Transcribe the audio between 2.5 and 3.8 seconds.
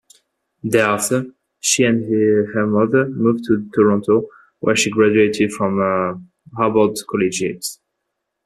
mother moved to